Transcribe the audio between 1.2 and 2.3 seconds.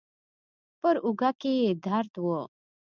کې يې درد و.